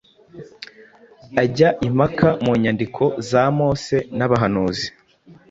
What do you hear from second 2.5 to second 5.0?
nyandiko za Mose n’abahanuzi,